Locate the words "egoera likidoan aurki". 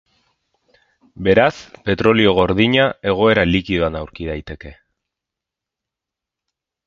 3.13-4.27